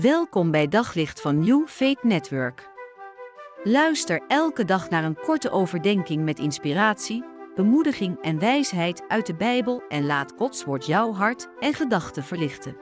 Welkom 0.00 0.50
bij 0.50 0.68
Daglicht 0.68 1.20
van 1.20 1.38
New 1.38 1.66
Faith 1.66 2.02
Network. 2.02 2.68
Luister 3.64 4.20
elke 4.28 4.64
dag 4.64 4.90
naar 4.90 5.04
een 5.04 5.18
korte 5.24 5.50
overdenking 5.50 6.24
met 6.24 6.38
inspiratie, 6.38 7.24
bemoediging 7.54 8.18
en 8.22 8.38
wijsheid 8.38 9.02
uit 9.08 9.26
de 9.26 9.34
Bijbel 9.34 9.82
en 9.88 10.06
laat 10.06 10.32
Gods 10.36 10.64
woord 10.64 10.86
jouw 10.86 11.12
hart 11.12 11.48
en 11.60 11.74
gedachten 11.74 12.22
verlichten. 12.24 12.76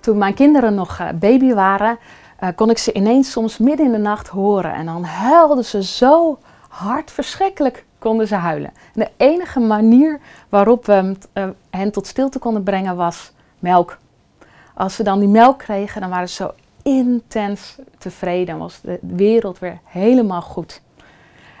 Toen 0.00 0.18
mijn 0.18 0.34
kinderen 0.34 0.74
nog 0.74 0.98
eh, 0.98 1.08
baby 1.14 1.52
waren, 1.52 1.98
uh, 2.40 2.48
kon 2.54 2.70
ik 2.70 2.78
ze 2.78 2.92
ineens 2.92 3.30
soms 3.30 3.58
midden 3.58 3.86
in 3.86 3.92
de 3.92 3.98
nacht 3.98 4.28
horen 4.28 4.72
en 4.72 4.86
dan 4.86 5.04
huilden 5.04 5.64
ze 5.64 5.82
zo 5.82 6.38
hard, 6.68 7.10
verschrikkelijk 7.10 7.84
konden 7.98 8.28
ze 8.28 8.34
huilen. 8.34 8.72
En 8.94 9.00
de 9.00 9.10
enige 9.16 9.60
manier 9.60 10.20
waarop 10.48 10.86
we 10.86 11.16
uh, 11.34 11.48
hen 11.70 11.92
tot 11.92 12.06
stilte 12.06 12.38
konden 12.38 12.62
brengen 12.62 12.96
was 12.96 13.32
melk 13.58 13.98
als 14.76 14.94
ze 14.94 15.02
dan 15.02 15.18
die 15.18 15.28
melk 15.28 15.58
kregen, 15.58 16.00
dan 16.00 16.10
waren 16.10 16.28
ze 16.28 16.34
zo 16.34 16.52
intens 16.82 17.78
tevreden. 17.98 18.58
Was 18.58 18.80
de 18.80 18.98
wereld 19.02 19.58
weer 19.58 19.78
helemaal 19.84 20.42
goed. 20.42 20.82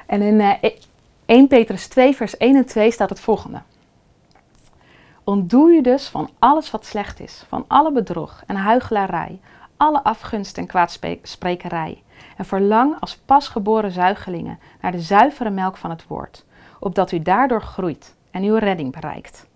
En 0.06 0.22
in 0.22 0.40
uh, 0.40 0.62
eh, 0.62 0.72
1 1.26 1.48
Petrus 1.48 1.88
2, 1.88 2.16
vers 2.16 2.36
1 2.36 2.56
en 2.56 2.66
2 2.66 2.90
staat 2.90 3.08
het 3.08 3.20
volgende. 3.20 3.62
Ontdoe 5.24 5.72
je 5.72 5.82
dus 5.82 6.08
van 6.08 6.30
alles 6.38 6.70
wat 6.70 6.86
slecht 6.86 7.20
is, 7.20 7.44
van 7.48 7.64
alle 7.68 7.92
bedrog 7.92 8.42
en 8.46 8.56
huichelarij, 8.56 9.40
alle 9.76 10.04
afgunst 10.04 10.58
en 10.58 10.66
kwaadsprekerij. 10.66 12.02
En 12.36 12.44
verlang 12.44 13.00
als 13.00 13.16
pasgeboren 13.16 13.90
zuigelingen 13.90 14.58
naar 14.80 14.92
de 14.92 15.00
zuivere 15.00 15.50
melk 15.50 15.76
van 15.76 15.90
het 15.90 16.06
woord, 16.06 16.44
opdat 16.78 17.12
u 17.12 17.22
daardoor 17.22 17.62
groeit 17.62 18.14
en 18.30 18.42
uw 18.42 18.56
redding 18.56 18.92
bereikt. 18.92 19.46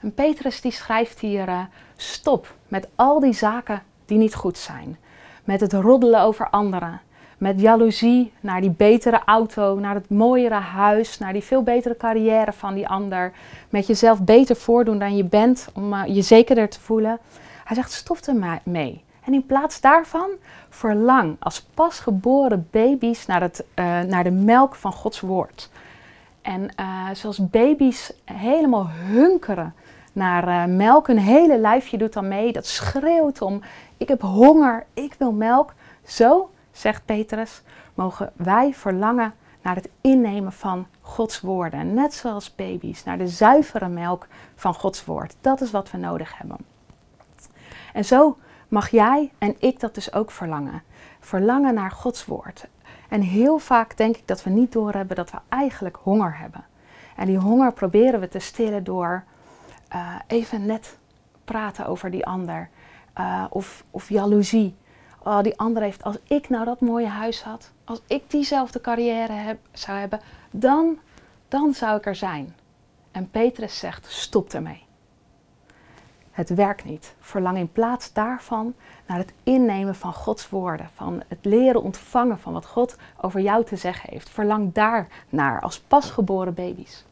En 0.00 0.14
Petrus 0.14 0.60
die 0.60 0.72
schrijft 0.72 1.18
hier, 1.18 1.48
uh, 1.48 1.60
stop 1.96 2.54
met 2.68 2.88
al 2.94 3.20
die 3.20 3.32
zaken 3.32 3.82
die 4.04 4.18
niet 4.18 4.34
goed 4.34 4.58
zijn. 4.58 4.98
Met 5.44 5.60
het 5.60 5.72
roddelen 5.72 6.20
over 6.20 6.50
anderen. 6.50 7.00
Met 7.38 7.60
jaloezie 7.60 8.32
naar 8.40 8.60
die 8.60 8.70
betere 8.70 9.20
auto, 9.24 9.78
naar 9.78 9.94
het 9.94 10.10
mooiere 10.10 10.54
huis, 10.54 11.18
naar 11.18 11.32
die 11.32 11.42
veel 11.42 11.62
betere 11.62 11.96
carrière 11.96 12.52
van 12.52 12.74
die 12.74 12.88
ander. 12.88 13.32
Met 13.68 13.86
jezelf 13.86 14.22
beter 14.22 14.56
voordoen 14.56 14.98
dan 14.98 15.16
je 15.16 15.24
bent 15.24 15.68
om 15.74 15.92
uh, 15.92 16.02
je 16.06 16.22
zekerder 16.22 16.68
te 16.68 16.80
voelen. 16.80 17.18
Hij 17.64 17.76
zegt, 17.76 17.92
stop 17.92 18.18
er 18.18 18.60
mee. 18.64 19.04
En 19.24 19.34
in 19.34 19.46
plaats 19.46 19.80
daarvan 19.80 20.30
verlang 20.68 21.36
als 21.38 21.62
pasgeboren 21.74 22.68
baby's 22.70 23.26
naar, 23.26 23.40
het, 23.40 23.64
uh, 23.74 24.00
naar 24.00 24.24
de 24.24 24.30
melk 24.30 24.74
van 24.74 24.92
Gods 24.92 25.20
woord. 25.20 25.70
En 26.42 26.70
zoals 27.12 27.50
baby's 27.50 28.12
helemaal 28.24 28.88
hunkeren 28.88 29.74
naar 30.12 30.48
uh, 30.48 30.76
melk. 30.76 31.08
Een 31.08 31.18
hele 31.18 31.58
lijfje 31.58 31.98
doet 31.98 32.12
dan 32.12 32.28
mee. 32.28 32.52
Dat 32.52 32.66
schreeuwt 32.66 33.42
om: 33.42 33.62
Ik 33.96 34.08
heb 34.08 34.20
honger, 34.20 34.86
ik 34.94 35.14
wil 35.18 35.32
melk. 35.32 35.74
Zo, 36.04 36.50
zegt 36.72 37.04
Petrus, 37.04 37.62
mogen 37.94 38.32
wij 38.36 38.74
verlangen 38.74 39.34
naar 39.62 39.74
het 39.74 39.88
innemen 40.00 40.52
van 40.52 40.86
Gods 41.00 41.40
woorden. 41.40 41.94
Net 41.94 42.14
zoals 42.14 42.54
baby's, 42.54 43.04
naar 43.04 43.18
de 43.18 43.28
zuivere 43.28 43.88
melk 43.88 44.26
van 44.54 44.74
Gods 44.74 45.04
woord. 45.04 45.34
Dat 45.40 45.60
is 45.60 45.70
wat 45.70 45.90
we 45.90 45.98
nodig 45.98 46.38
hebben. 46.38 46.56
En 47.92 48.04
zo 48.04 48.36
mag 48.68 48.90
jij 48.90 49.32
en 49.38 49.54
ik 49.58 49.80
dat 49.80 49.94
dus 49.94 50.12
ook 50.12 50.30
verlangen. 50.30 50.82
Verlangen 51.20 51.74
naar 51.74 51.90
Gods 51.90 52.24
woord. 52.24 52.68
En 53.08 53.20
heel 53.20 53.58
vaak 53.58 53.96
denk 53.96 54.16
ik 54.16 54.26
dat 54.26 54.42
we 54.42 54.50
niet 54.50 54.72
doorhebben 54.72 55.16
dat 55.16 55.30
we 55.30 55.38
eigenlijk 55.48 55.98
honger 56.02 56.38
hebben. 56.38 56.64
En 57.16 57.26
die 57.26 57.38
honger 57.38 57.72
proberen 57.72 58.20
we 58.20 58.28
te 58.28 58.38
stillen 58.38 58.84
door 58.84 59.24
uh, 59.94 60.14
even 60.26 60.66
net 60.66 60.98
praten 61.44 61.86
over 61.86 62.10
die 62.10 62.26
ander. 62.26 62.68
Uh, 63.18 63.44
of, 63.50 63.84
of 63.90 64.08
jaloezie. 64.08 64.74
Oh, 65.22 65.42
die 65.42 65.58
ander 65.58 65.82
heeft, 65.82 66.04
als 66.04 66.18
ik 66.24 66.48
nou 66.48 66.64
dat 66.64 66.80
mooie 66.80 67.06
huis 67.06 67.42
had, 67.42 67.70
als 67.84 68.00
ik 68.06 68.30
diezelfde 68.30 68.80
carrière 68.80 69.32
heb, 69.32 69.58
zou 69.72 69.98
hebben, 69.98 70.20
dan, 70.50 70.98
dan 71.48 71.74
zou 71.74 71.96
ik 71.96 72.06
er 72.06 72.14
zijn. 72.14 72.54
En 73.10 73.30
Petrus 73.30 73.78
zegt, 73.78 74.06
stop 74.10 74.52
ermee. 74.52 74.84
Het 76.30 76.48
werkt 76.54 76.84
niet. 76.84 77.14
Verlang 77.20 77.56
in 77.56 77.72
plaats 77.72 78.12
daarvan 78.12 78.74
naar 79.06 79.18
het 79.18 79.32
innemen 79.42 79.94
van 79.94 80.12
Gods 80.12 80.48
woorden, 80.48 80.90
van 80.94 81.22
het 81.28 81.44
leren 81.44 81.82
ontvangen 81.82 82.38
van 82.38 82.52
wat 82.52 82.66
God 82.66 82.96
over 83.20 83.40
jou 83.40 83.64
te 83.64 83.76
zeggen 83.76 84.10
heeft. 84.10 84.30
Verlang 84.30 84.72
daar 84.72 85.08
naar 85.28 85.60
als 85.60 85.80
pasgeboren 85.80 86.54
baby's. 86.54 87.04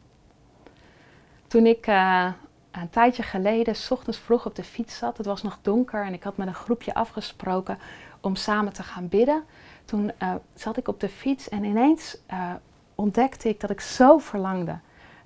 Toen 1.47 1.65
ik 1.65 1.87
uh, 1.87 2.31
een 2.71 2.89
tijdje 2.89 3.23
geleden, 3.23 3.75
s 3.75 3.91
ochtends 3.91 4.17
vroeg 4.17 4.45
op 4.45 4.55
de 4.55 4.63
fiets 4.63 4.97
zat. 4.97 5.17
Het 5.17 5.25
was 5.25 5.43
nog 5.43 5.59
donker 5.61 6.05
en 6.05 6.13
ik 6.13 6.23
had 6.23 6.37
met 6.37 6.47
een 6.47 6.53
groepje 6.53 6.93
afgesproken 6.93 7.77
om 8.19 8.35
samen 8.35 8.73
te 8.73 8.83
gaan 8.83 9.07
bidden. 9.07 9.43
Toen 9.85 10.11
uh, 10.23 10.33
zat 10.53 10.77
ik 10.77 10.87
op 10.87 10.99
de 10.99 11.09
fiets 11.09 11.49
en 11.49 11.63
ineens 11.63 12.17
uh, 12.31 12.51
ontdekte 12.95 13.49
ik 13.49 13.59
dat 13.59 13.69
ik 13.69 13.81
zo 13.81 14.17
verlangde 14.17 14.77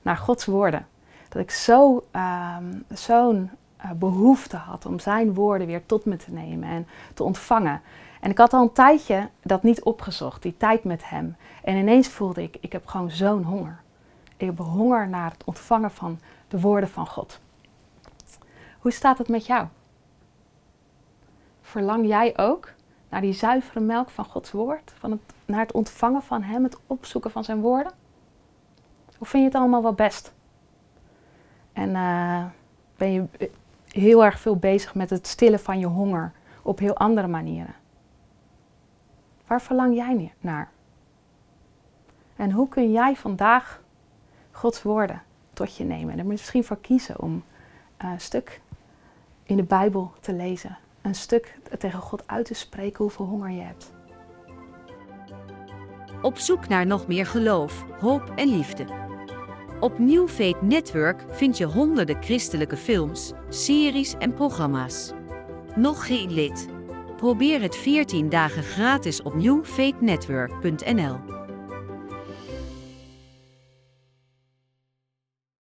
naar 0.02 0.18
Gods 0.18 0.46
woorden. 0.46 0.88
Dat 1.30 1.42
ik 1.42 1.52
zo, 1.52 2.06
uh, 2.16 2.58
zo'n 2.90 3.50
uh, 3.86 3.92
behoefte 3.92 4.58
had 4.58 4.86
om 4.86 5.00
zijn 5.00 5.34
woorden 5.34 5.68
weer 5.68 5.86
tot 5.86 6.06
me 6.06 6.16
te 6.16 6.31
nemen 6.31 6.70
en 6.70 6.88
te 7.14 7.24
ontvangen. 7.24 7.81
En 8.20 8.30
ik 8.30 8.38
had 8.38 8.54
al 8.54 8.62
een 8.62 8.72
tijdje 8.72 9.30
dat 9.42 9.64
niet 9.64 9.84
opgezocht, 9.84 10.42
die 10.42 10.58
tijd 10.58 10.84
met 10.84 11.10
hem. 11.10 11.36
En 11.64 11.75
ineens 11.75 12.08
voelde 12.08 12.44
ik, 12.44 12.58
ik 12.60 12.72
heb 12.72 12.88
gewoon 12.88 13.12
zo'n 13.12 13.44
honger. 13.44 13.81
Ik 14.38 14.46
heb 14.46 14.58
honger 14.58 15.10
naar 15.10 15.31
het 15.31 15.44
ontvangen 15.44 15.92
van 15.92 16.20
de 16.53 16.59
woorden 16.59 16.90
van 16.90 17.08
God. 17.08 17.40
Hoe 18.80 18.91
staat 18.91 19.18
het 19.18 19.28
met 19.28 19.46
jou? 19.46 19.68
Verlang 21.62 22.08
jij 22.08 22.38
ook 22.38 22.72
naar 23.09 23.22
die 23.22 23.34
zuivere 23.34 23.80
melk 23.80 24.09
van 24.09 24.25
Gods 24.25 24.52
woord? 24.52 24.94
Van 24.97 25.12
het, 25.12 25.19
naar 25.46 25.59
het 25.59 25.72
ontvangen 25.72 26.22
van 26.22 26.42
Hem, 26.42 26.63
het 26.63 26.78
opzoeken 26.88 27.31
van 27.31 27.44
Zijn 27.44 27.62
woorden? 27.62 27.92
Of 29.19 29.30
vind 29.30 29.44
je 29.44 29.50
het 29.50 29.58
allemaal 29.58 29.81
wel 29.81 29.94
best? 29.94 30.34
En 31.72 31.90
uh, 31.90 32.46
ben 32.97 33.12
je 33.12 33.25
heel 33.88 34.25
erg 34.25 34.40
veel 34.40 34.58
bezig 34.58 34.96
met 34.96 35.09
het 35.09 35.28
stillen 35.28 35.59
van 35.59 35.80
je 35.80 35.88
honger 35.88 36.31
op 36.62 36.80
heel 36.80 36.97
andere 36.97 37.28
manieren? 37.28 37.75
Waar 39.47 39.62
verlang 39.62 39.96
jij 39.96 40.34
naar? 40.40 40.69
En 42.36 42.52
hoe 42.52 42.68
kun 42.68 42.92
jij 42.92 43.16
vandaag 43.16 43.81
Gods 44.52 44.81
woorden 44.81 45.22
tot 45.53 45.75
je 45.75 45.84
nemen. 45.84 46.14
En 46.14 46.19
er 46.19 46.25
misschien 46.25 46.64
voor 46.64 46.78
kiezen 46.81 47.22
om 47.22 47.44
een 47.97 48.09
uh, 48.09 48.18
stuk 48.18 48.62
in 49.44 49.56
de 49.56 49.64
Bijbel 49.64 50.12
te 50.19 50.34
lezen. 50.34 50.78
Een 51.02 51.16
stuk 51.16 51.58
tegen 51.80 52.00
God 52.00 52.28
uit 52.28 52.46
te 52.46 52.53
spreken 52.53 53.03
hoeveel 53.03 53.25
honger 53.25 53.50
je 53.52 53.62
hebt. 53.62 53.92
Op 56.22 56.38
zoek 56.38 56.68
naar 56.68 56.86
nog 56.86 57.08
meer 57.08 57.25
geloof, 57.25 57.86
hoop 58.00 58.31
en 58.36 58.47
liefde. 58.47 58.86
Op 59.80 60.00
New 60.00 60.28
Faith 60.28 60.62
Network 60.62 61.25
vind 61.30 61.58
je 61.58 61.66
honderden 61.66 62.24
christelijke 62.24 62.78
films, 62.78 63.31
series 63.50 64.16
en 64.18 64.34
programma's. 64.34 65.12
Nog 65.75 66.08
geen 66.08 66.31
lid? 66.34 66.68
Probeer 67.18 67.62
het 67.62 67.75
14 67.75 68.30
dagen 68.30 68.63
gratis 68.63 69.22
op 69.22 69.36
newfaithnetwork.nl. 69.36 71.33